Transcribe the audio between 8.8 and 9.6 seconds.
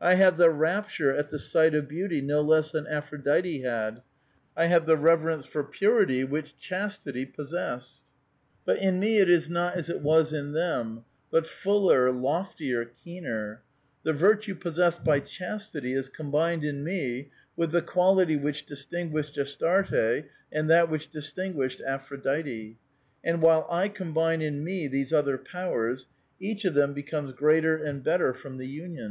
876 A VITAL QUESTION. ^^ But ill me it is